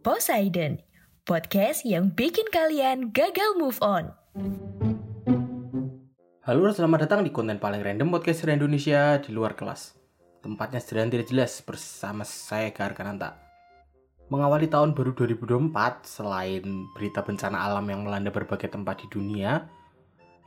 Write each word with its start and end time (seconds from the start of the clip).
Poseidon, 0.00 0.80
podcast 1.28 1.84
yang 1.84 2.16
bikin 2.16 2.48
kalian 2.48 3.12
gagal 3.12 3.52
move 3.60 3.76
on. 3.84 4.08
Halo, 6.40 6.72
selamat 6.72 7.04
datang 7.04 7.20
di 7.20 7.28
konten 7.28 7.60
paling 7.60 7.84
random 7.84 8.08
podcast 8.08 8.48
Indonesia 8.48 9.20
di 9.20 9.28
luar 9.28 9.52
kelas. 9.52 10.00
Tempatnya 10.40 10.80
sederhana 10.80 11.12
tidak 11.12 11.28
jelas 11.28 11.60
bersama 11.60 12.24
saya 12.24 12.72
Gar 12.72 12.96
Kananta. 12.96 13.36
Mengawali 14.32 14.72
tahun 14.72 14.96
baru 14.96 15.12
2024, 15.12 15.68
selain 16.08 16.64
berita 16.96 17.20
bencana 17.20 17.60
alam 17.60 17.84
yang 17.84 18.00
melanda 18.08 18.32
berbagai 18.32 18.72
tempat 18.72 19.04
di 19.04 19.06
dunia, 19.12 19.68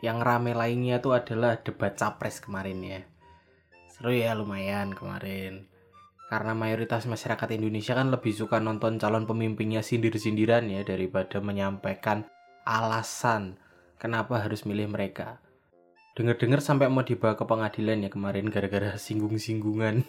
yang 0.02 0.18
rame 0.18 0.58
lainnya 0.58 0.98
itu 0.98 1.14
adalah 1.14 1.62
debat 1.62 1.94
capres 1.94 2.42
kemarin 2.42 2.82
ya. 2.82 3.06
Seru 3.86 4.18
ya 4.18 4.34
lumayan 4.34 4.98
kemarin. 4.98 5.73
Karena 6.34 6.58
mayoritas 6.58 7.06
masyarakat 7.06 7.46
Indonesia 7.54 7.94
kan 7.94 8.10
lebih 8.10 8.34
suka 8.34 8.58
nonton 8.58 8.98
calon 8.98 9.30
pemimpinnya 9.30 9.86
sindir-sindiran 9.86 10.66
ya 10.66 10.82
daripada 10.82 11.38
menyampaikan 11.38 12.26
alasan 12.66 13.62
kenapa 14.02 14.42
harus 14.42 14.66
milih 14.66 14.90
mereka. 14.90 15.38
Dengar-dengar 16.18 16.58
sampai 16.58 16.90
mau 16.90 17.06
dibawa 17.06 17.38
ke 17.38 17.46
pengadilan 17.46 18.02
ya 18.02 18.10
kemarin 18.10 18.50
gara-gara 18.50 18.98
singgung-singgungan. 18.98 20.02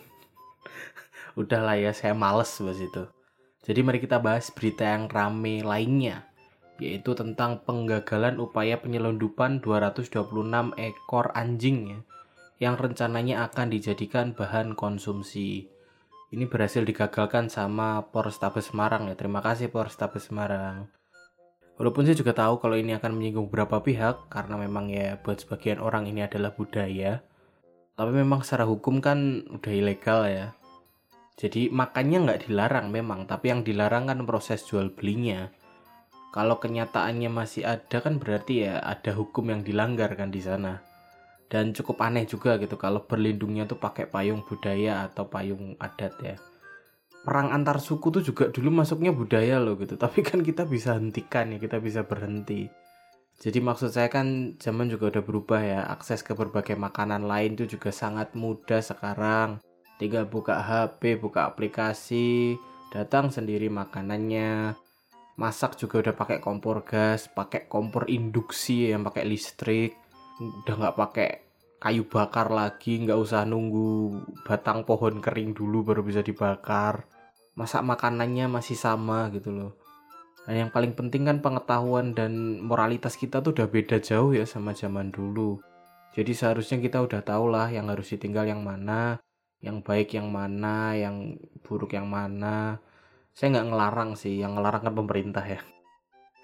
Udahlah 1.44 1.76
ya, 1.76 1.92
saya 1.92 2.16
males 2.16 2.56
bahas 2.56 2.80
itu. 2.80 3.04
Jadi 3.60 3.84
mari 3.84 4.00
kita 4.00 4.16
bahas 4.16 4.48
berita 4.48 4.96
yang 4.96 5.12
rame 5.12 5.60
lainnya, 5.60 6.24
yaitu 6.80 7.12
tentang 7.12 7.60
penggagalan 7.68 8.40
upaya 8.40 8.80
penyelundupan 8.80 9.60
226 9.60 10.72
ekor 10.80 11.36
anjing 11.36 11.78
ya, 11.84 12.00
yang 12.64 12.80
rencananya 12.80 13.44
akan 13.44 13.68
dijadikan 13.68 14.32
bahan 14.32 14.72
konsumsi. 14.72 15.73
Ini 16.34 16.50
berhasil 16.50 16.82
digagalkan 16.82 17.46
sama 17.46 18.10
Polrestabes 18.10 18.74
Semarang 18.74 19.06
ya. 19.06 19.14
Terima 19.14 19.38
kasih 19.38 19.70
Polrestabes 19.70 20.26
Semarang. 20.26 20.90
Walaupun 21.78 22.10
saya 22.10 22.18
juga 22.18 22.34
tahu 22.34 22.58
kalau 22.58 22.74
ini 22.74 22.90
akan 22.98 23.14
menyinggung 23.14 23.46
beberapa 23.46 23.78
pihak 23.78 24.34
karena 24.34 24.58
memang 24.58 24.90
ya 24.90 25.14
buat 25.22 25.38
sebagian 25.38 25.78
orang 25.78 26.10
ini 26.10 26.26
adalah 26.26 26.50
budaya. 26.50 27.22
Tapi 27.94 28.10
memang 28.10 28.42
secara 28.42 28.66
hukum 28.66 28.98
kan 28.98 29.46
udah 29.46 29.72
ilegal 29.78 30.26
ya. 30.26 30.58
Jadi 31.38 31.70
makannya 31.70 32.26
nggak 32.26 32.40
dilarang 32.50 32.90
memang, 32.90 33.30
tapi 33.30 33.54
yang 33.54 33.62
dilarang 33.62 34.10
kan 34.10 34.18
proses 34.26 34.66
jual 34.66 34.90
belinya. 34.90 35.54
Kalau 36.34 36.58
kenyataannya 36.58 37.30
masih 37.30 37.62
ada 37.62 38.02
kan 38.02 38.18
berarti 38.18 38.66
ya 38.66 38.82
ada 38.82 39.14
hukum 39.14 39.54
yang 39.54 39.62
dilanggar 39.62 40.10
kan 40.18 40.34
di 40.34 40.42
sana. 40.42 40.82
Dan 41.48 41.76
cukup 41.76 42.00
aneh 42.02 42.24
juga 42.24 42.56
gitu 42.56 42.74
kalau 42.80 43.04
berlindungnya 43.04 43.68
tuh 43.68 43.78
pakai 43.78 44.08
payung 44.08 44.42
budaya 44.42 45.06
atau 45.06 45.28
payung 45.28 45.76
adat 45.78 46.14
ya. 46.24 46.36
Perang 47.24 47.56
antar 47.56 47.80
suku 47.80 48.12
tuh 48.12 48.22
juga 48.24 48.44
dulu 48.52 48.84
masuknya 48.84 49.12
budaya 49.12 49.60
loh 49.60 49.76
gitu. 49.80 49.96
Tapi 50.04 50.24
kan 50.24 50.40
kita 50.40 50.64
bisa 50.68 50.96
hentikan 50.96 51.54
ya 51.54 51.58
kita 51.60 51.78
bisa 51.80 52.04
berhenti. 52.04 52.68
Jadi 53.34 53.58
maksud 53.58 53.90
saya 53.90 54.06
kan 54.08 54.56
zaman 54.62 54.86
juga 54.88 55.10
udah 55.10 55.22
berubah 55.24 55.60
ya. 55.60 55.80
Akses 55.90 56.22
ke 56.22 56.32
berbagai 56.36 56.78
makanan 56.78 57.26
lain 57.26 57.58
tuh 57.58 57.68
juga 57.68 57.90
sangat 57.90 58.32
mudah 58.38 58.80
sekarang. 58.80 59.58
Tinggal 59.98 60.26
buka 60.26 60.58
HP 60.58 61.22
buka 61.22 61.46
aplikasi 61.46 62.58
datang 62.90 63.30
sendiri 63.30 63.70
makanannya. 63.70 64.74
Masak 65.34 65.74
juga 65.74 65.98
udah 65.98 66.14
pakai 66.14 66.38
kompor 66.38 66.86
gas 66.86 67.26
pakai 67.26 67.66
kompor 67.66 68.06
induksi 68.06 68.94
yang 68.94 69.02
pakai 69.02 69.26
listrik 69.26 70.03
udah 70.40 70.74
nggak 70.74 70.96
pakai 70.98 71.30
kayu 71.78 72.08
bakar 72.08 72.48
lagi 72.48 73.04
nggak 73.04 73.18
usah 73.20 73.44
nunggu 73.44 74.16
batang 74.48 74.88
pohon 74.88 75.20
kering 75.20 75.52
dulu 75.52 75.84
baru 75.84 76.00
bisa 76.00 76.24
dibakar. 76.24 77.04
Masak 77.54 77.86
makanannya 77.86 78.50
masih 78.50 78.74
sama 78.74 79.30
gitu 79.30 79.54
loh. 79.54 79.72
Dan 80.44 80.66
yang 80.66 80.70
paling 80.74 80.92
penting 80.98 81.28
kan 81.28 81.38
pengetahuan 81.38 82.12
dan 82.12 82.60
moralitas 82.60 83.14
kita 83.14 83.40
tuh 83.40 83.54
udah 83.54 83.68
beda 83.70 84.02
jauh 84.02 84.34
ya 84.34 84.44
sama 84.44 84.74
zaman 84.74 85.14
dulu. 85.14 85.62
Jadi 86.14 86.32
seharusnya 86.34 86.82
kita 86.82 87.04
udah 87.04 87.20
tahu 87.22 87.50
lah 87.52 87.70
yang 87.70 87.90
harus 87.90 88.10
ditinggal 88.10 88.46
yang 88.48 88.62
mana 88.62 89.22
yang 89.64 89.80
baik 89.80 90.12
yang 90.12 90.28
mana 90.28 90.92
yang 90.92 91.40
buruk 91.64 91.96
yang 91.96 92.04
mana. 92.04 92.78
Saya 93.32 93.56
nggak 93.56 93.66
ngelarang 93.72 94.10
sih 94.14 94.38
yang 94.38 94.54
ngelarang 94.54 94.82
kan 94.84 94.94
pemerintah 94.94 95.42
ya 95.42 95.60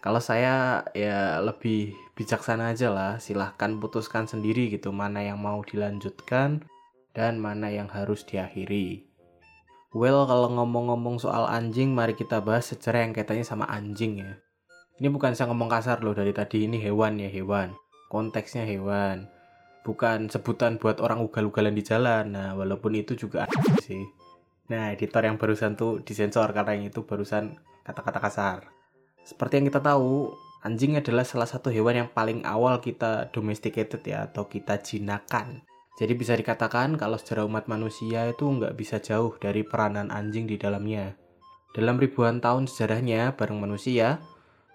kalau 0.01 0.21
saya 0.21 0.85
ya 0.97 1.45
lebih 1.45 1.93
bijaksana 2.17 2.73
aja 2.73 2.89
lah 2.93 3.13
silahkan 3.21 3.77
putuskan 3.77 4.25
sendiri 4.25 4.73
gitu 4.73 4.93
mana 4.93 5.21
yang 5.25 5.41
mau 5.41 5.61
dilanjutkan 5.65 6.65
dan 7.13 7.41
mana 7.41 7.69
yang 7.73 7.89
harus 7.89 8.25
diakhiri 8.25 9.11
Well, 9.91 10.23
kalau 10.31 10.55
ngomong-ngomong 10.55 11.19
soal 11.19 11.51
anjing, 11.51 11.91
mari 11.91 12.15
kita 12.15 12.39
bahas 12.39 12.71
sejarah 12.71 13.03
yang 13.03 13.11
kaitannya 13.11 13.43
sama 13.43 13.67
anjing 13.67 14.23
ya. 14.23 14.39
Ini 15.03 15.11
bukan 15.11 15.35
saya 15.35 15.51
ngomong 15.51 15.67
kasar 15.67 16.07
loh 16.07 16.15
dari 16.15 16.31
tadi, 16.31 16.63
ini 16.63 16.79
hewan 16.79 17.19
ya 17.19 17.27
hewan. 17.27 17.75
Konteksnya 18.07 18.63
hewan. 18.63 19.27
Bukan 19.83 20.31
sebutan 20.31 20.79
buat 20.79 21.03
orang 21.03 21.19
ugal-ugalan 21.27 21.75
di 21.75 21.83
jalan. 21.83 22.31
Nah, 22.31 22.55
walaupun 22.55 22.95
itu 22.95 23.19
juga 23.19 23.51
sih. 23.83 24.07
Nah, 24.71 24.95
editor 24.95 25.27
yang 25.27 25.43
barusan 25.43 25.75
tuh 25.75 26.07
disensor 26.07 26.55
karena 26.55 26.79
yang 26.79 26.87
itu 26.95 27.03
barusan 27.03 27.59
kata-kata 27.83 28.23
kasar. 28.23 28.59
Seperti 29.25 29.61
yang 29.61 29.67
kita 29.71 29.81
tahu, 29.85 30.35
anjing 30.67 30.99
adalah 31.01 31.25
salah 31.25 31.49
satu 31.49 31.73
hewan 31.73 32.05
yang 32.05 32.11
paling 32.11 32.45
awal 32.45 32.81
kita 32.83 33.31
domesticated 33.31 34.03
ya, 34.05 34.29
atau 34.29 34.49
kita 34.49 34.81
jinakan. 34.81 35.63
Jadi 36.01 36.17
bisa 36.17 36.33
dikatakan 36.33 36.97
kalau 36.97 37.21
sejarah 37.21 37.45
umat 37.45 37.69
manusia 37.69 38.33
itu 38.33 38.49
nggak 38.49 38.73
bisa 38.73 39.05
jauh 39.05 39.37
dari 39.37 39.61
peranan 39.61 40.09
anjing 40.09 40.49
di 40.49 40.57
dalamnya. 40.57 41.13
Dalam 41.77 42.01
ribuan 42.01 42.41
tahun 42.41 42.67
sejarahnya 42.67 43.37
bareng 43.37 43.61
manusia, 43.61 44.19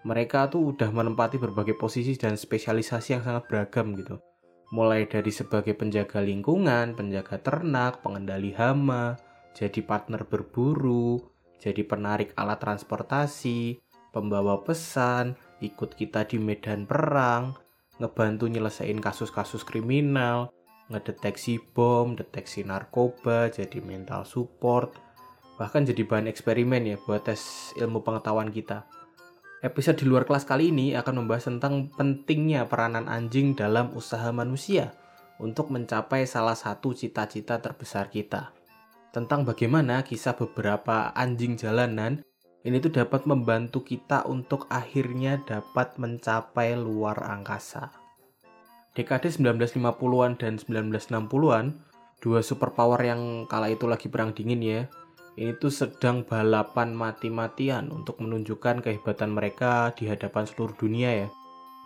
mereka 0.05 0.45
tuh 0.53 0.78
udah 0.78 0.94
menempati 0.94 1.41
berbagai 1.41 1.73
posisi 1.75 2.13
dan 2.13 2.38
spesialisasi 2.38 3.17
yang 3.17 3.23
sangat 3.25 3.50
beragam 3.50 3.97
gitu. 3.97 4.22
Mulai 4.69 5.09
dari 5.09 5.34
sebagai 5.34 5.73
penjaga 5.73 6.22
lingkungan, 6.22 6.94
penjaga 6.94 7.41
ternak, 7.41 8.05
pengendali 8.05 8.53
hama, 8.53 9.17
jadi 9.57 9.81
partner 9.81 10.29
berburu, 10.29 11.25
jadi 11.57 11.81
penarik 11.81 12.37
alat 12.37 12.61
transportasi, 12.61 13.81
pembawa 14.16 14.64
pesan, 14.64 15.35
ikut 15.59 16.00
kita 16.00 16.23
di 16.23 16.40
medan 16.40 16.88
perang, 16.88 17.59
ngebantu 18.00 18.47
nyelesain 18.47 18.96
kasus-kasus 19.03 19.67
kriminal, 19.67 20.56
ngedeteksi 20.88 21.59
bom, 21.76 22.16
deteksi 22.16 22.64
narkoba, 22.64 23.52
jadi 23.52 23.84
mental 23.84 24.23
support, 24.23 24.96
bahkan 25.59 25.84
jadi 25.84 26.08
bahan 26.08 26.32
eksperimen 26.32 26.88
ya 26.88 26.97
buat 27.03 27.28
tes 27.28 27.76
ilmu 27.76 28.08
pengetahuan 28.08 28.56
kita. 28.56 28.88
Episode 29.59 30.00
di 30.00 30.06
luar 30.06 30.23
kelas 30.23 30.47
kali 30.47 30.70
ini 30.72 30.94
akan 30.94 31.26
membahas 31.26 31.52
tentang 31.52 31.90
pentingnya 31.91 32.70
peranan 32.70 33.09
anjing 33.11 33.58
dalam 33.58 33.91
usaha 33.97 34.29
manusia 34.29 34.94
untuk 35.41 35.73
mencapai 35.73 36.23
salah 36.29 36.56
satu 36.56 36.96
cita-cita 36.96 37.59
terbesar 37.59 38.08
kita. 38.14 38.53
Tentang 39.09 39.47
bagaimana 39.47 40.03
kisah 40.03 40.35
beberapa 40.35 41.09
anjing 41.16 41.56
jalanan 41.56 42.22
ini 42.66 42.82
tuh 42.82 42.91
dapat 42.91 43.29
membantu 43.29 43.85
kita 43.85 44.26
untuk 44.26 44.66
akhirnya 44.73 45.40
dapat 45.46 45.96
mencapai 46.02 46.73
luar 46.73 47.22
angkasa 47.22 48.06
dekade 48.96 49.28
1950-an 49.28 50.40
dan 50.40 50.56
1960-an, 50.56 51.66
dua 52.23 52.40
superpower 52.40 53.03
yang 53.03 53.44
kala 53.46 53.70
itu 53.70 53.85
lagi 53.91 54.08
perang 54.08 54.32
dingin 54.32 54.64
ya, 54.64 54.82
ini 55.35 55.52
tuh 55.59 55.70
sedang 55.70 56.23
balapan 56.23 56.96
mati-matian 56.96 57.91
untuk 57.91 58.23
menunjukkan 58.23 58.79
kehebatan 58.79 59.35
mereka 59.35 59.91
di 60.00 60.08
hadapan 60.08 60.47
seluruh 60.47 60.73
dunia 60.79 61.11
ya 61.11 61.29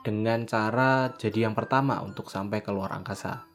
dengan 0.05 0.47
cara 0.47 1.11
jadi 1.17 1.49
yang 1.49 1.57
pertama 1.57 1.99
untuk 1.99 2.31
sampai 2.31 2.61
ke 2.61 2.69
luar 2.71 2.93
angkasa. 2.93 3.49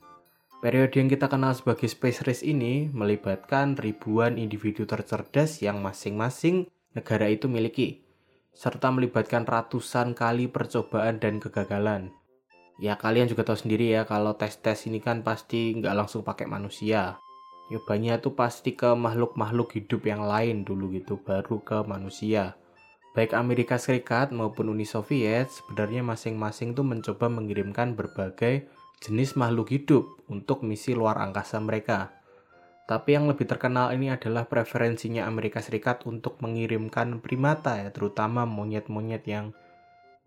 Periode 0.60 0.96
yang 0.98 1.08
kita 1.12 1.30
kenal 1.30 1.54
sebagai 1.54 1.86
space 1.86 2.24
race 2.26 2.42
ini 2.42 2.88
melibatkan 2.90 3.78
ribuan 3.78 4.40
individu 4.40 4.88
tercerdas 4.88 5.62
yang 5.62 5.78
masing-masing 5.78 6.68
negara 6.94 7.26
itu 7.26 7.50
miliki, 7.50 8.06
serta 8.54 8.94
melibatkan 8.94 9.42
ratusan 9.42 10.14
kali 10.14 10.46
percobaan 10.46 11.18
dan 11.18 11.42
kegagalan. 11.42 12.14
Ya 12.78 12.98
kalian 12.98 13.30
juga 13.30 13.46
tahu 13.46 13.58
sendiri 13.66 13.94
ya 13.94 14.02
kalau 14.02 14.34
tes-tes 14.34 14.90
ini 14.90 14.98
kan 14.98 15.22
pasti 15.22 15.74
nggak 15.78 15.94
langsung 15.94 16.26
pakai 16.26 16.50
manusia. 16.50 17.18
Nyobanya 17.70 18.18
tuh 18.18 18.34
pasti 18.34 18.74
ke 18.74 18.94
makhluk-makhluk 18.94 19.74
hidup 19.78 20.06
yang 20.06 20.26
lain 20.26 20.66
dulu 20.66 20.90
gitu, 20.94 21.18
baru 21.22 21.62
ke 21.62 21.86
manusia. 21.86 22.58
Baik 23.14 23.30
Amerika 23.30 23.78
Serikat 23.78 24.34
maupun 24.34 24.74
Uni 24.74 24.82
Soviet 24.82 25.46
sebenarnya 25.46 26.02
masing-masing 26.02 26.74
tuh 26.74 26.82
mencoba 26.82 27.30
mengirimkan 27.30 27.94
berbagai 27.94 28.66
jenis 28.98 29.38
makhluk 29.38 29.70
hidup 29.70 30.02
untuk 30.26 30.66
misi 30.66 30.98
luar 30.98 31.22
angkasa 31.22 31.62
mereka. 31.62 32.10
Tapi 32.84 33.16
yang 33.16 33.24
lebih 33.30 33.48
terkenal 33.48 33.96
ini 33.96 34.12
adalah 34.12 34.44
preferensinya 34.44 35.24
Amerika 35.24 35.64
Serikat 35.64 36.04
untuk 36.04 36.40
mengirimkan 36.44 37.24
primata 37.24 37.80
ya, 37.80 37.88
terutama 37.88 38.44
monyet-monyet 38.44 39.24
yang 39.24 39.56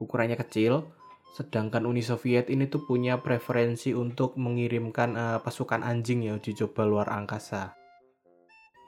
ukurannya 0.01 0.38
kecil 0.42 0.89
Sedangkan 1.38 1.86
Uni 1.86 2.01
Soviet 2.01 2.50
ini 2.50 2.65
tuh 2.65 2.81
punya 2.81 3.21
preferensi 3.21 3.94
untuk 3.94 4.42
mengirimkan 4.42 5.13
uh, 5.13 5.38
pasukan 5.38 5.86
anjing 5.86 6.25
ya 6.25 6.33
uji 6.33 6.57
coba 6.65 6.89
luar 6.89 7.13
angkasa. 7.13 7.77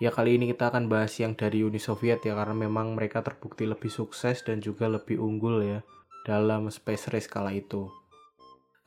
Ya 0.02 0.10
kali 0.10 0.42
ini 0.42 0.50
kita 0.50 0.74
akan 0.74 0.90
bahas 0.90 1.14
yang 1.22 1.38
dari 1.38 1.62
Uni 1.62 1.78
Soviet 1.78 2.26
ya 2.26 2.34
karena 2.34 2.58
memang 2.58 2.98
mereka 2.98 3.22
terbukti 3.22 3.70
lebih 3.70 3.94
sukses 3.94 4.42
dan 4.42 4.66
juga 4.66 4.90
lebih 4.90 5.22
unggul 5.22 5.62
ya 5.62 5.80
dalam 6.26 6.74
space 6.74 7.14
race 7.14 7.30
kala 7.30 7.54
itu. 7.54 7.92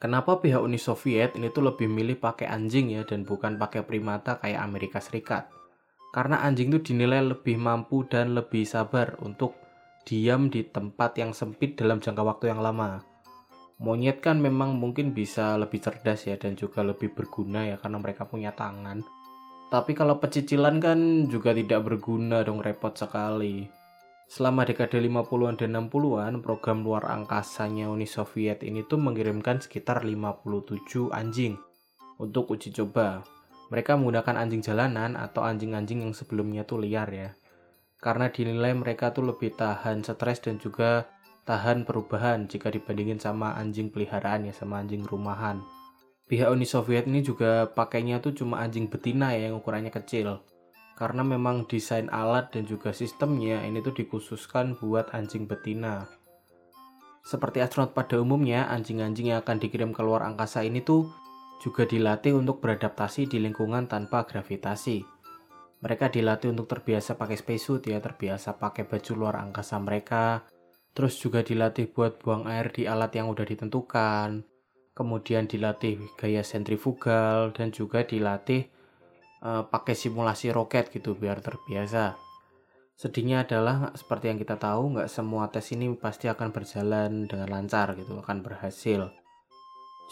Kenapa 0.02 0.42
pihak 0.42 0.58
Uni 0.58 0.82
Soviet 0.82 1.38
ini 1.38 1.54
tuh 1.54 1.62
lebih 1.62 1.86
milih 1.86 2.18
pakai 2.18 2.50
anjing 2.50 2.90
ya 2.90 3.06
dan 3.06 3.22
bukan 3.22 3.54
pakai 3.54 3.86
primata 3.86 4.42
kayak 4.42 4.58
Amerika 4.58 4.98
Serikat? 4.98 5.46
Karena 6.10 6.42
anjing 6.42 6.74
tuh 6.74 6.82
dinilai 6.82 7.22
lebih 7.22 7.54
mampu 7.54 8.02
dan 8.10 8.34
lebih 8.34 8.66
sabar 8.66 9.14
untuk 9.22 9.54
diam 10.02 10.50
di 10.50 10.66
tempat 10.66 11.22
yang 11.22 11.30
sempit 11.30 11.78
dalam 11.78 12.02
jangka 12.02 12.26
waktu 12.26 12.50
yang 12.50 12.58
lama 12.58 13.12
monyet 13.82 14.22
kan 14.22 14.38
memang 14.38 14.78
mungkin 14.78 15.10
bisa 15.10 15.58
lebih 15.58 15.82
cerdas 15.82 16.30
ya 16.30 16.38
dan 16.38 16.54
juga 16.54 16.86
lebih 16.86 17.10
berguna 17.12 17.66
ya 17.66 17.76
karena 17.82 17.98
mereka 17.98 18.22
punya 18.30 18.54
tangan. 18.54 19.02
Tapi 19.68 19.92
kalau 19.98 20.22
pecicilan 20.22 20.78
kan 20.78 21.26
juga 21.26 21.50
tidak 21.50 21.82
berguna 21.82 22.46
dong 22.46 22.62
repot 22.62 22.94
sekali. 22.94 23.66
Selama 24.32 24.64
dekade 24.64 24.96
50-an 24.96 25.60
dan 25.60 25.76
60-an, 25.76 26.40
program 26.40 26.80
luar 26.80 27.04
angkasanya 27.04 27.92
Uni 27.92 28.08
Soviet 28.08 28.64
ini 28.64 28.80
tuh 28.80 28.96
mengirimkan 28.96 29.60
sekitar 29.60 30.08
57 30.08 31.12
anjing 31.12 31.60
untuk 32.16 32.48
uji 32.48 32.72
coba. 32.72 33.20
Mereka 33.68 34.00
menggunakan 34.00 34.40
anjing 34.40 34.64
jalanan 34.64 35.20
atau 35.20 35.44
anjing-anjing 35.44 36.00
yang 36.00 36.16
sebelumnya 36.16 36.64
tuh 36.64 36.80
liar 36.80 37.12
ya. 37.12 37.36
Karena 38.00 38.32
dinilai 38.32 38.72
mereka 38.72 39.12
tuh 39.12 39.36
lebih 39.36 39.52
tahan 39.52 40.00
stres 40.00 40.40
dan 40.40 40.56
juga 40.56 41.12
tahan 41.44 41.84
perubahan 41.84 42.48
jika 42.48 42.72
dibandingin 42.72 43.20
sama 43.20 43.52
anjing 43.60 43.92
peliharaan 43.92 44.48
ya 44.48 44.56
sama 44.56 44.80
anjing 44.80 45.04
rumahan. 45.04 45.60
Pihak 46.24 46.48
Uni 46.48 46.64
Soviet 46.64 47.04
ini 47.04 47.20
juga 47.20 47.68
pakainya 47.68 48.16
tuh 48.24 48.32
cuma 48.32 48.64
anjing 48.64 48.88
betina 48.88 49.36
ya 49.36 49.52
yang 49.52 49.60
ukurannya 49.60 49.92
kecil. 49.92 50.40
Karena 51.02 51.26
memang 51.26 51.66
desain 51.66 52.06
alat 52.14 52.54
dan 52.54 52.62
juga 52.62 52.94
sistemnya 52.94 53.58
ini 53.66 53.82
tuh 53.82 53.90
dikhususkan 53.90 54.78
buat 54.78 55.10
anjing 55.10 55.50
betina. 55.50 56.06
Seperti 57.26 57.58
astronot 57.58 57.90
pada 57.90 58.22
umumnya, 58.22 58.70
anjing-anjing 58.70 59.34
yang 59.34 59.42
akan 59.42 59.58
dikirim 59.58 59.90
ke 59.90 59.98
luar 59.98 60.22
angkasa 60.22 60.62
ini 60.62 60.78
tuh 60.78 61.10
juga 61.58 61.90
dilatih 61.90 62.38
untuk 62.38 62.62
beradaptasi 62.62 63.26
di 63.26 63.42
lingkungan 63.42 63.90
tanpa 63.90 64.30
gravitasi. 64.30 65.02
Mereka 65.82 66.14
dilatih 66.14 66.54
untuk 66.54 66.70
terbiasa 66.70 67.18
pakai 67.18 67.34
spacesuit 67.34 67.82
ya, 67.90 67.98
terbiasa 67.98 68.54
pakai 68.54 68.86
baju 68.86 69.12
luar 69.18 69.42
angkasa 69.42 69.82
mereka, 69.82 70.46
terus 70.94 71.18
juga 71.18 71.42
dilatih 71.42 71.90
buat 71.90 72.22
buang 72.22 72.46
air 72.46 72.70
di 72.70 72.86
alat 72.86 73.10
yang 73.18 73.26
udah 73.26 73.42
ditentukan 73.42 74.46
kemudian 74.92 75.48
dilatih 75.48 75.96
gaya 76.20 76.44
sentrifugal 76.44 77.52
dan 77.56 77.72
juga 77.72 78.04
dilatih 78.04 78.68
uh, 79.42 79.66
pakai 79.66 79.92
simulasi 79.98 80.54
roket 80.54 80.88
gitu 80.94 81.18
biar 81.18 81.42
terbiasa. 81.42 82.16
Sedihnya 82.96 83.42
adalah 83.42 83.90
seperti 83.98 84.30
yang 84.30 84.38
kita 84.38 84.56
tahu 84.56 84.96
nggak 84.96 85.10
semua 85.10 85.50
tes 85.50 85.66
ini 85.74 85.90
pasti 85.98 86.30
akan 86.30 86.54
berjalan 86.54 87.26
dengan 87.26 87.48
lancar 87.50 87.98
gitu 87.98 88.22
akan 88.22 88.46
berhasil. 88.46 89.10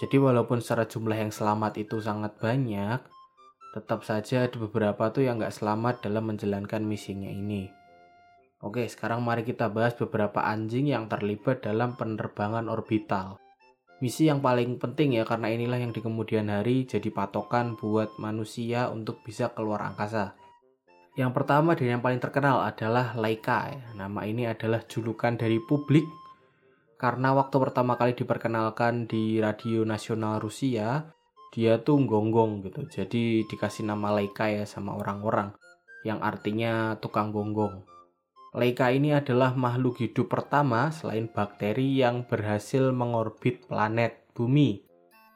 Jadi 0.00 0.16
walaupun 0.16 0.58
secara 0.58 0.88
jumlah 0.88 1.14
yang 1.14 1.30
selamat 1.30 1.78
itu 1.78 2.00
sangat 2.02 2.34
banyak 2.40 2.98
tetap 3.70 4.02
saja 4.02 4.50
ada 4.50 4.56
beberapa 4.58 5.14
tuh 5.14 5.30
yang 5.30 5.38
nggak 5.38 5.54
selamat 5.54 6.02
dalam 6.02 6.34
menjalankan 6.34 6.82
misinya 6.82 7.30
ini. 7.30 7.70
Oke, 8.60 8.84
sekarang 8.90 9.22
mari 9.22 9.46
kita 9.46 9.70
bahas 9.70 9.94
beberapa 9.94 10.42
anjing 10.42 10.90
yang 10.90 11.06
terlibat 11.06 11.62
dalam 11.62 11.94
penerbangan 11.94 12.66
orbital. 12.66 13.38
Misi 14.00 14.32
yang 14.32 14.40
paling 14.40 14.80
penting 14.80 15.20
ya 15.20 15.28
karena 15.28 15.52
inilah 15.52 15.76
yang 15.76 15.92
di 15.92 16.00
kemudian 16.00 16.48
hari 16.48 16.88
jadi 16.88 17.12
patokan 17.12 17.76
buat 17.76 18.16
manusia 18.16 18.88
untuk 18.88 19.20
bisa 19.20 19.52
keluar 19.52 19.84
angkasa. 19.84 20.34
Yang 21.20 21.36
pertama 21.36 21.76
dan 21.76 22.00
yang 22.00 22.02
paling 22.02 22.16
terkenal 22.16 22.64
adalah 22.64 23.12
Laika. 23.12 23.68
Ya. 23.68 23.84
Nama 24.00 24.20
ini 24.24 24.48
adalah 24.48 24.80
julukan 24.88 25.36
dari 25.36 25.60
publik 25.60 26.08
karena 27.00 27.32
waktu 27.32 27.56
pertama 27.56 27.96
kali 27.96 28.12
diperkenalkan 28.12 29.08
di 29.08 29.40
radio 29.40 29.88
nasional 29.88 30.36
Rusia, 30.36 31.08
dia 31.48 31.80
tuh 31.80 32.04
gonggong 32.04 32.60
gitu. 32.60 32.84
Jadi 32.84 33.48
dikasih 33.48 33.88
nama 33.88 34.12
Laika 34.12 34.52
ya 34.52 34.68
sama 34.68 35.00
orang-orang 35.00 35.48
yang 36.04 36.20
artinya 36.20 37.00
tukang 37.00 37.32
gonggong. 37.32 37.89
Leica 38.50 38.90
ini 38.90 39.14
adalah 39.14 39.54
makhluk 39.54 40.02
hidup 40.02 40.26
pertama 40.26 40.90
selain 40.90 41.30
bakteri 41.30 42.02
yang 42.02 42.26
berhasil 42.26 42.90
mengorbit 42.90 43.70
planet 43.70 44.26
bumi 44.34 44.82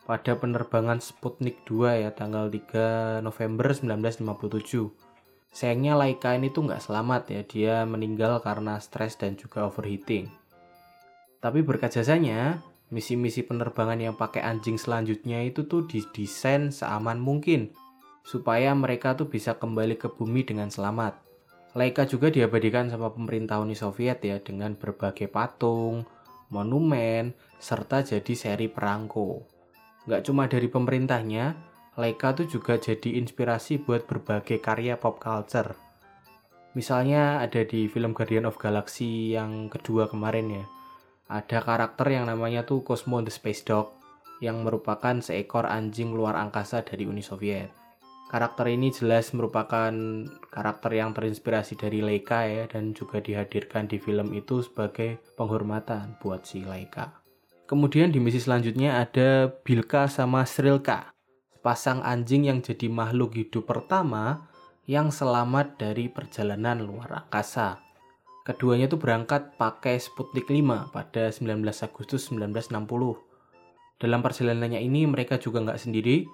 pada 0.03 0.35
penerbangan 0.35 0.99
Sputnik 0.99 1.63
2 1.63 2.03
ya 2.03 2.11
tanggal 2.11 2.51
3 2.51 3.23
November 3.23 3.71
1957. 3.71 4.91
Sayangnya 5.55 5.95
Laika 5.95 6.35
ini 6.35 6.51
tuh 6.51 6.67
nggak 6.67 6.83
selamat 6.83 7.23
ya, 7.31 7.41
dia 7.47 7.75
meninggal 7.87 8.43
karena 8.43 8.83
stres 8.83 9.15
dan 9.15 9.39
juga 9.39 9.71
overheating. 9.71 10.27
Tapi 11.39 11.63
berkat 11.63 11.95
jasanya, 11.95 12.59
misi-misi 12.91 13.47
penerbangan 13.47 14.03
yang 14.03 14.19
pakai 14.19 14.43
anjing 14.43 14.75
selanjutnya 14.75 15.47
itu 15.47 15.71
tuh 15.71 15.87
didesain 15.87 16.75
seaman 16.75 17.23
mungkin 17.23 17.71
supaya 18.27 18.75
mereka 18.75 19.15
tuh 19.15 19.31
bisa 19.31 19.55
kembali 19.55 19.95
ke 19.95 20.11
bumi 20.11 20.43
dengan 20.43 20.67
selamat. 20.67 21.23
Laika 21.75 22.07
juga 22.07 22.31
diabadikan 22.31 22.87
sama 22.87 23.11
pemerintah 23.11 23.59
Uni 23.59 23.75
Soviet 23.75 24.23
ya 24.23 24.39
dengan 24.39 24.79
berbagai 24.79 25.27
patung, 25.27 26.07
monumen, 26.55 27.35
serta 27.59 28.07
jadi 28.07 28.35
seri 28.39 28.71
perangko. 28.71 29.43
Gak 30.07 30.23
cuma 30.31 30.47
dari 30.47 30.71
pemerintahnya, 30.71 31.59
Laika 31.99 32.31
tuh 32.31 32.47
juga 32.47 32.79
jadi 32.79 33.19
inspirasi 33.19 33.83
buat 33.83 34.07
berbagai 34.07 34.63
karya 34.63 34.95
pop 35.03 35.19
culture. 35.19 35.75
Misalnya 36.79 37.43
ada 37.43 37.67
di 37.67 37.91
film 37.91 38.15
Guardian 38.15 38.47
of 38.47 38.59
Galaxy 38.59 39.35
yang 39.35 39.67
kedua 39.67 40.07
kemarin 40.07 40.63
ya. 40.63 40.65
Ada 41.27 41.59
karakter 41.59 42.07
yang 42.15 42.31
namanya 42.31 42.63
tuh 42.63 42.87
Cosmo 42.87 43.19
the 43.23 43.35
Space 43.35 43.67
Dog 43.67 43.99
yang 44.39 44.63
merupakan 44.63 45.19
seekor 45.19 45.67
anjing 45.67 46.15
luar 46.15 46.39
angkasa 46.39 46.87
dari 46.87 47.07
Uni 47.07 47.23
Soviet 47.23 47.84
karakter 48.35 48.67
ini 48.67 48.91
jelas 48.91 49.31
merupakan 49.31 49.95
karakter 50.51 50.91
yang 50.99 51.15
terinspirasi 51.15 51.79
dari 51.79 52.03
Leica 52.03 52.43
ya 52.43 52.67
dan 52.67 52.91
juga 52.91 53.23
dihadirkan 53.23 53.87
di 53.87 54.03
film 54.03 54.35
itu 54.35 54.59
sebagai 54.59 55.23
penghormatan 55.39 56.19
buat 56.19 56.43
si 56.43 56.67
Leica. 56.67 57.15
Kemudian 57.71 58.11
di 58.11 58.19
misi 58.19 58.43
selanjutnya 58.43 58.99
ada 58.99 59.55
Bilka 59.63 60.11
sama 60.11 60.43
Srilka, 60.51 61.15
sepasang 61.55 62.03
anjing 62.03 62.51
yang 62.51 62.59
jadi 62.59 62.91
makhluk 62.91 63.39
hidup 63.39 63.71
pertama 63.71 64.51
yang 64.91 65.15
selamat 65.15 65.79
dari 65.79 66.11
perjalanan 66.11 66.83
luar 66.83 67.23
angkasa. 67.23 67.79
Keduanya 68.43 68.91
itu 68.91 68.99
berangkat 68.99 69.55
pakai 69.63 70.03
Sputnik 70.03 70.51
5 70.51 70.91
pada 70.91 71.31
19 71.31 71.63
Agustus 71.87 72.27
1960. 72.35 72.75
Dalam 74.03 74.21
perjalanannya 74.27 74.83
ini 74.83 75.07
mereka 75.07 75.39
juga 75.39 75.63
nggak 75.63 75.79
sendiri, 75.79 76.27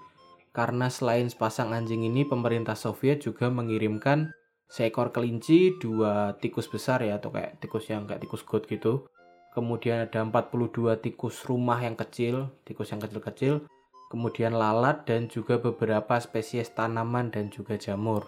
karena 0.51 0.91
selain 0.91 1.31
sepasang 1.31 1.71
anjing 1.71 2.03
ini 2.03 2.27
pemerintah 2.27 2.75
Soviet 2.75 3.23
juga 3.23 3.47
mengirimkan 3.51 4.35
seekor 4.71 5.11
kelinci, 5.11 5.79
dua 5.79 6.39
tikus 6.39 6.71
besar 6.71 7.03
ya 7.03 7.19
atau 7.19 7.35
kayak 7.35 7.59
tikus 7.63 7.91
yang 7.91 8.07
kayak 8.07 8.23
tikus 8.23 8.43
got 8.47 8.67
gitu. 8.67 9.07
Kemudian 9.51 10.07
ada 10.07 10.23
42 10.23 11.03
tikus 11.03 11.43
rumah 11.43 11.83
yang 11.83 11.99
kecil, 11.99 12.55
tikus 12.63 12.95
yang 12.95 13.03
kecil-kecil, 13.03 13.67
kemudian 14.15 14.55
lalat 14.55 15.03
dan 15.03 15.27
juga 15.27 15.59
beberapa 15.59 16.23
spesies 16.23 16.71
tanaman 16.71 17.35
dan 17.35 17.51
juga 17.51 17.75
jamur. 17.75 18.23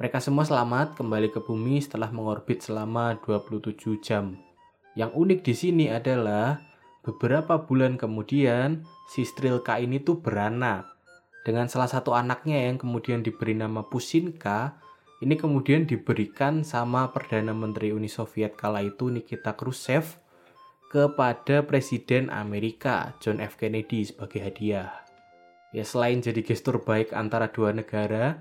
Mereka 0.00 0.24
semua 0.24 0.48
selamat 0.48 0.96
kembali 0.96 1.36
ke 1.36 1.44
bumi 1.44 1.84
setelah 1.84 2.08
mengorbit 2.08 2.64
selama 2.64 3.20
27 3.20 4.00
jam. 4.00 4.40
Yang 4.96 5.10
unik 5.20 5.40
di 5.44 5.54
sini 5.54 5.86
adalah 5.92 6.64
beberapa 7.04 7.60
bulan 7.60 8.00
kemudian 8.00 8.88
si 9.12 9.28
Strilka 9.28 9.76
ini 9.76 10.00
tuh 10.00 10.24
beranak 10.24 10.93
dengan 11.44 11.68
salah 11.68 11.86
satu 11.86 12.16
anaknya 12.16 12.64
yang 12.66 12.80
kemudian 12.80 13.20
diberi 13.20 13.52
nama 13.52 13.84
Pusinka 13.84 14.80
ini 15.22 15.38
kemudian 15.38 15.86
diberikan 15.86 16.66
sama 16.66 17.12
Perdana 17.12 17.54
Menteri 17.54 17.94
Uni 17.94 18.10
Soviet 18.10 18.58
kala 18.58 18.82
itu 18.82 19.12
Nikita 19.12 19.54
Khrushchev 19.54 20.18
kepada 20.90 21.62
Presiden 21.64 22.28
Amerika 22.32 23.14
John 23.22 23.38
F. 23.38 23.56
Kennedy 23.56 24.04
sebagai 24.04 24.42
hadiah. 24.42 25.04
Ya 25.74 25.84
selain 25.86 26.22
jadi 26.22 26.44
gestur 26.44 26.82
baik 26.82 27.10
antara 27.16 27.50
dua 27.50 27.74
negara, 27.74 28.40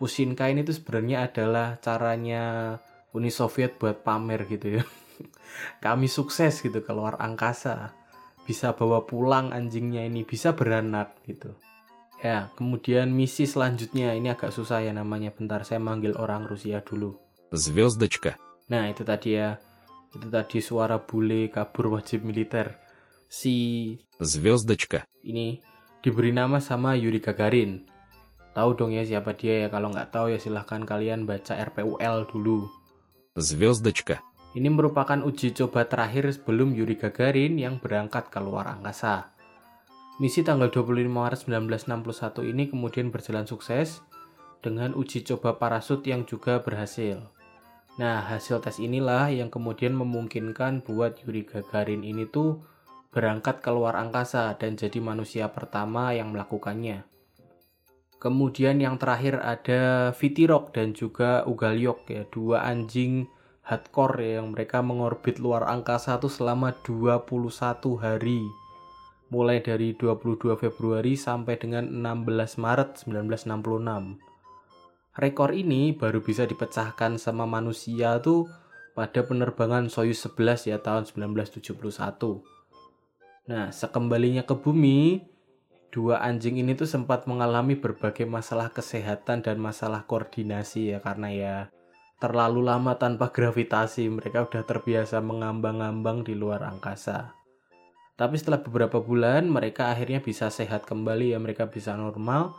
Pusinka 0.00 0.48
ini 0.48 0.64
tuh 0.64 0.72
sebenarnya 0.76 1.28
adalah 1.28 1.76
caranya 1.76 2.76
Uni 3.12 3.28
Soviet 3.28 3.76
buat 3.76 4.00
pamer 4.00 4.48
gitu 4.48 4.80
ya. 4.80 4.84
Kami 5.84 6.08
sukses 6.08 6.64
gitu 6.64 6.80
keluar 6.80 7.20
angkasa. 7.20 7.92
Bisa 8.48 8.72
bawa 8.72 9.04
pulang 9.04 9.52
anjingnya 9.52 10.08
ini, 10.08 10.24
bisa 10.24 10.56
beranak 10.56 11.20
gitu. 11.28 11.52
Ya, 12.23 12.49
kemudian 12.57 13.13
misi 13.13 13.45
selanjutnya 13.45 14.15
ini 14.17 14.33
agak 14.33 14.49
susah 14.49 14.81
ya 14.81 14.95
namanya. 14.95 15.29
Bentar 15.29 15.61
saya 15.61 15.77
manggil 15.77 16.15
orang 16.17 16.47
Rusia 16.49 16.81
dulu. 16.81 17.19
Звездочка. 17.53 18.39
Nah, 18.71 18.89
itu 18.89 19.05
tadi 19.05 19.37
ya. 19.37 19.61
Itu 20.15 20.31
tadi 20.31 20.57
suara 20.63 20.97
bule 21.03 21.51
kabur 21.51 21.99
wajib 21.99 22.25
militer. 22.25 22.81
Si 23.29 23.93
Звездочка. 24.17 25.03
ini 25.25 25.59
diberi 25.99 26.31
nama 26.31 26.63
sama 26.63 26.95
Yuri 26.95 27.19
Gagarin. 27.19 27.83
Tahu 28.55 28.69
dong 28.79 28.95
ya 28.95 29.03
siapa 29.03 29.35
dia 29.35 29.65
ya. 29.65 29.67
Kalau 29.67 29.91
nggak 29.91 30.15
tahu 30.15 30.31
ya 30.31 30.39
silahkan 30.39 30.81
kalian 30.87 31.27
baca 31.27 31.53
RPUL 31.53 32.31
dulu. 32.31 32.65
Звездочка. 33.35 34.23
Ini 34.55 34.71
merupakan 34.71 35.19
uji 35.19 35.51
coba 35.51 35.83
terakhir 35.83 36.31
sebelum 36.31 36.71
Yuri 36.71 36.95
Gagarin 36.95 37.59
yang 37.59 37.83
berangkat 37.83 38.31
ke 38.31 38.39
luar 38.39 38.71
angkasa. 38.71 39.35
Misi 40.20 40.44
tanggal 40.44 40.68
25 40.68 41.08
Maret 41.08 41.48
1961 41.48 42.52
ini 42.52 42.68
kemudian 42.68 43.08
berjalan 43.08 43.48
sukses 43.48 44.04
dengan 44.60 44.92
uji 44.92 45.24
coba 45.24 45.56
parasut 45.56 46.04
yang 46.04 46.28
juga 46.28 46.60
berhasil. 46.60 47.24
Nah, 47.96 48.28
hasil 48.28 48.60
tes 48.60 48.84
inilah 48.84 49.32
yang 49.32 49.48
kemudian 49.48 49.96
memungkinkan 49.96 50.84
buat 50.84 51.24
Yuri 51.24 51.48
Gagarin 51.48 52.04
ini 52.04 52.28
tuh 52.28 52.60
berangkat 53.16 53.64
ke 53.64 53.72
luar 53.72 53.96
angkasa 53.96 54.52
dan 54.60 54.76
jadi 54.76 55.00
manusia 55.00 55.48
pertama 55.48 56.12
yang 56.12 56.36
melakukannya. 56.36 57.08
Kemudian 58.20 58.76
yang 58.76 59.00
terakhir 59.00 59.40
ada 59.40 60.12
Vitirok 60.12 60.76
dan 60.76 60.92
juga 60.92 61.48
Ugalyok 61.48 62.12
ya, 62.12 62.28
dua 62.28 62.68
anjing 62.68 63.24
hardcore 63.64 64.20
ya, 64.20 64.44
yang 64.44 64.52
mereka 64.52 64.84
mengorbit 64.84 65.40
luar 65.40 65.64
angkasa 65.64 66.20
tuh 66.20 66.28
selama 66.28 66.76
21 66.84 67.24
hari. 67.96 68.44
Mulai 69.30 69.62
dari 69.62 69.94
22 69.94 70.58
Februari 70.58 71.14
sampai 71.14 71.54
dengan 71.54 71.86
16 71.86 72.58
Maret 72.58 73.06
1966. 73.06 74.18
Rekor 75.14 75.50
ini 75.54 75.94
baru 75.94 76.18
bisa 76.18 76.50
dipecahkan 76.50 77.14
sama 77.14 77.46
manusia 77.46 78.18
tuh 78.18 78.50
pada 78.98 79.22
penerbangan 79.22 79.86
Soyuz 79.86 80.18
11 80.26 80.74
ya 80.74 80.82
tahun 80.82 81.06
1971. 81.06 82.42
Nah, 83.46 83.70
sekembalinya 83.70 84.42
ke 84.42 84.58
bumi, 84.58 85.22
dua 85.94 86.22
anjing 86.22 86.58
ini 86.58 86.74
tuh 86.74 86.90
sempat 86.90 87.30
mengalami 87.30 87.78
berbagai 87.78 88.26
masalah 88.26 88.70
kesehatan 88.70 89.46
dan 89.46 89.58
masalah 89.58 90.06
koordinasi 90.10 90.94
ya 90.94 90.98
karena 91.02 91.28
ya 91.30 91.56
terlalu 92.20 92.66
lama 92.66 92.94
tanpa 93.00 93.32
gravitasi 93.32 94.06
mereka 94.12 94.44
udah 94.44 94.62
terbiasa 94.62 95.18
mengambang-ambang 95.24 96.22
di 96.22 96.36
luar 96.36 96.62
angkasa. 96.66 97.39
Tapi 98.20 98.36
setelah 98.36 98.60
beberapa 98.60 99.00
bulan 99.00 99.48
mereka 99.48 99.96
akhirnya 99.96 100.20
bisa 100.20 100.52
sehat 100.52 100.84
kembali 100.84 101.32
ya 101.32 101.40
mereka 101.40 101.72
bisa 101.72 101.96
normal 101.96 102.52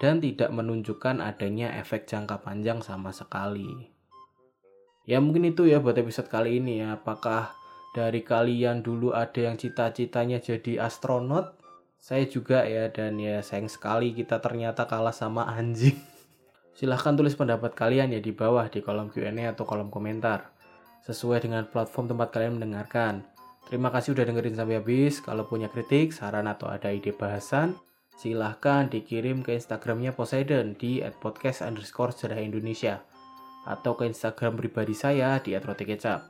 dan 0.00 0.24
tidak 0.24 0.48
menunjukkan 0.48 1.20
adanya 1.20 1.76
efek 1.76 2.08
jangka 2.08 2.40
panjang 2.40 2.80
sama 2.80 3.12
sekali. 3.12 3.92
Ya 5.04 5.20
mungkin 5.20 5.52
itu 5.52 5.68
ya 5.68 5.84
buat 5.84 6.00
episode 6.00 6.32
kali 6.32 6.64
ini 6.64 6.80
ya. 6.80 6.96
Apakah 6.96 7.52
dari 7.92 8.24
kalian 8.24 8.80
dulu 8.80 9.12
ada 9.12 9.36
yang 9.36 9.60
cita-citanya 9.60 10.40
jadi 10.40 10.88
astronot? 10.88 11.60
Saya 12.00 12.24
juga 12.24 12.64
ya 12.64 12.88
dan 12.88 13.20
ya 13.20 13.44
sayang 13.44 13.68
sekali 13.68 14.16
kita 14.16 14.40
ternyata 14.40 14.88
kalah 14.88 15.12
sama 15.12 15.44
anjing. 15.60 16.00
Silahkan 16.72 17.12
tulis 17.12 17.36
pendapat 17.36 17.76
kalian 17.76 18.16
ya 18.16 18.20
di 18.24 18.32
bawah 18.32 18.64
di 18.72 18.80
kolom 18.80 19.12
Q&A 19.12 19.52
atau 19.52 19.68
kolom 19.68 19.92
komentar. 19.92 20.56
Sesuai 21.04 21.44
dengan 21.44 21.68
platform 21.68 22.16
tempat 22.16 22.32
kalian 22.32 22.56
mendengarkan. 22.56 23.28
Terima 23.68 23.90
kasih 23.90 24.12
udah 24.14 24.24
dengerin 24.28 24.56
sampai 24.58 24.78
habis. 24.80 25.20
Kalau 25.22 25.44
punya 25.48 25.68
kritik, 25.70 26.12
saran 26.12 26.46
atau 26.50 26.68
ada 26.68 26.90
ide 26.92 27.14
bahasan, 27.14 27.78
silahkan 28.18 28.88
dikirim 28.90 29.42
ke 29.42 29.56
Instagramnya 29.56 30.12
Poseidon 30.12 30.76
di 30.76 31.00
@podcast 31.22 31.64
underscore 31.64 32.12
Indonesia 32.38 33.00
atau 33.62 33.94
ke 33.94 34.06
Instagram 34.10 34.58
pribadi 34.58 34.92
saya 34.92 35.38
di 35.38 35.54
@rotikecap. 35.54 36.28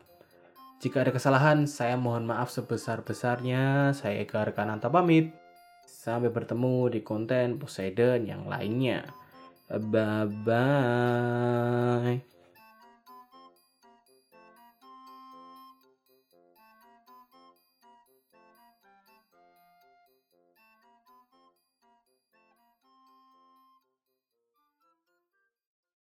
Jika 0.82 1.06
ada 1.06 1.14
kesalahan, 1.14 1.70
saya 1.70 1.94
mohon 1.94 2.26
maaf 2.26 2.50
sebesar-besarnya. 2.50 3.94
Saya 3.94 4.18
Eka 4.26 4.42
Rekananta 4.42 4.90
pamit. 4.90 5.30
Sampai 5.86 6.34
bertemu 6.34 6.90
di 6.90 7.06
konten 7.06 7.62
Poseidon 7.62 8.26
yang 8.26 8.50
lainnya. 8.50 9.06
Bye-bye. 9.70 10.42